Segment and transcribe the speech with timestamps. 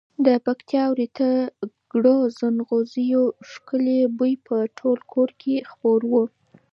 [0.25, 1.27] د پکتیا ورېته
[1.91, 6.23] کړو زڼغوزیو ښکلی بوی به په ټول کور کې خپور وو.